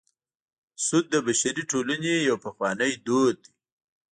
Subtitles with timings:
[0.85, 3.51] سود د بشري ټولنې یو پخوانی دود دی